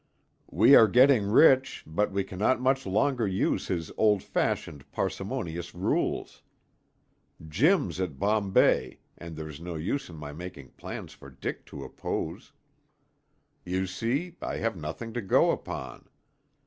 [0.49, 6.41] We are getting rich, but we cannot much longer use his old fashioned parsimonious rules.
[7.47, 12.51] Jim's at Bombay, and there's no use in my making plans for Dick to oppose.
[13.63, 16.09] You see, I have nothing to go upon.